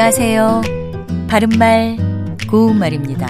[0.00, 0.62] 안녕하세요.
[1.28, 1.96] 바른말,
[2.48, 3.26] 고운말입니다.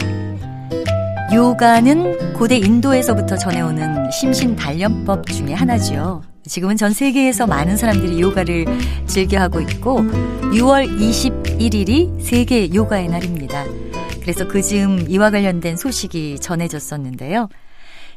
[1.34, 6.20] 요가는 고대 인도에서부터 전해오는 심신 단련법 중의 하나죠.
[6.44, 8.66] 지금은 전 세계에서 많은 사람들이 요가를
[9.06, 13.64] 즐겨하고 있고 6월 21일이 세계 요가의 날입니다.
[14.20, 17.48] 그래서 그 즈음 이와 관련된 소식이 전해졌었는데요.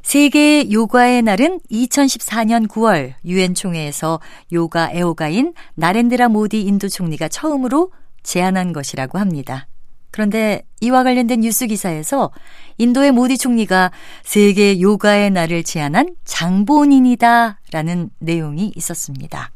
[0.04, 4.20] 세계 요가의 날은 2014년 9월 유엔 총회에서
[4.52, 7.91] 요가 애호가인 나렌드라 모디 인도 총리가 처음으로
[8.23, 9.67] 제안한 것이라고 합니다.
[10.11, 12.31] 그런데 이와 관련된 뉴스 기사에서
[12.77, 13.91] 인도의 모디 총리가
[14.23, 19.52] 세계 요가의 날을 제안한 장본인이다 라는 내용이 있었습니다.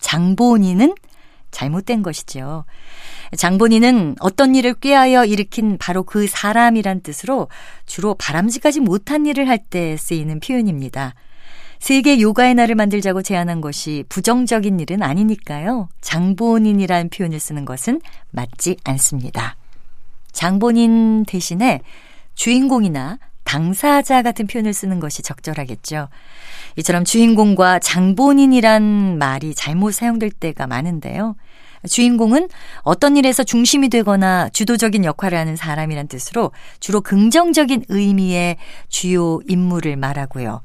[0.00, 0.94] 장본인은
[1.52, 2.64] 잘못된 것이죠.
[3.36, 7.48] 장본인은 어떤 일을 꾀하여 일으킨 바로 그 사람이란 뜻으로
[7.86, 11.14] 주로 바람직하지 못한 일을 할 때 쓰이는 표현입니다.
[11.80, 15.88] 세계 요가의 날을 만들자고 제안한 것이 부정적인 일은 아니니까요.
[16.02, 19.56] 장본인이라는 표현을 쓰는 것은 맞지 않습니다.
[20.30, 21.80] 장본인 대신에
[22.34, 26.08] 주인공이나 당사자 같은 표현을 쓰는 것이 적절하겠죠.
[26.76, 31.34] 이처럼 주인공과 장본인이란 말이 잘못 사용될 때가 많은데요.
[31.88, 32.48] 주인공은
[32.82, 38.58] 어떤 일에서 중심이 되거나 주도적인 역할을 하는 사람이란 뜻으로 주로 긍정적인 의미의
[38.90, 40.60] 주요 인물을 말하고요.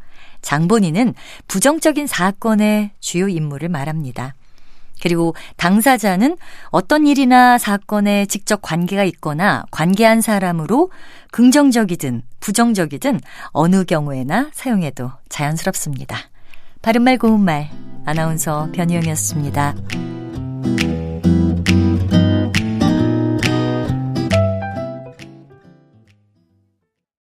[0.46, 1.16] 장본인은
[1.48, 4.36] 부정적인 사건의 주요 인물을 말합니다.
[5.02, 6.38] 그리고 당사자는
[6.70, 10.92] 어떤 일이나 사건에 직접 관계가 있거나 관계한 사람으로
[11.32, 16.18] 긍정적이든 부정적이든 어느 경우에나 사용해도 자연스럽습니다.
[16.82, 17.70] 바른말 고운말
[18.06, 20.15] 아나운서 변희영이었습니다.